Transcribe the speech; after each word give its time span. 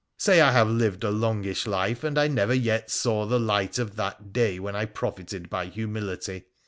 Say 0.17 0.41
I 0.41 0.51
have 0.51 0.67
lived 0.67 1.03
a 1.03 1.11
longish 1.11 1.67
life, 1.67 2.03
and 2.03 2.17
I 2.17 2.27
never 2.27 2.55
yet 2.55 2.89
saw 2.89 3.27
the 3.27 3.37
light 3.39 3.77
of 3.77 3.97
that 3.97 4.33
day 4.33 4.57
when 4.57 4.75
I 4.75 4.85
profited 4.85 5.47
by 5.47 5.67
humility. 5.67 6.45